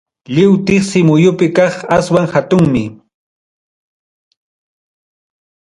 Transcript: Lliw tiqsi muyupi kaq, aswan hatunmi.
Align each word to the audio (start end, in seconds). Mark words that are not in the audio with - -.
Lliw 0.33 0.53
tiqsi 0.65 0.99
muyupi 1.07 1.47
kaq, 1.57 1.73
aswan 1.97 2.27
hatunmi. 2.33 2.83